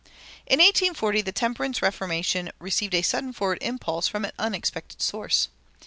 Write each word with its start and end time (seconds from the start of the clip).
[288:1] 0.01 0.07
In 0.47 0.59
1840 0.97 1.21
the 1.21 1.31
temperance 1.31 1.81
reformation 1.83 2.51
received 2.57 2.95
a 2.95 3.03
sudden 3.03 3.31
forward 3.31 3.59
impulse 3.61 4.07
from 4.07 4.25
an 4.25 4.31
unexpected 4.39 4.99
source. 4.99 5.49